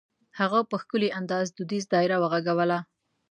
[0.39, 2.79] هغه په ښکلي انداز دودیزه دایره وغږوله.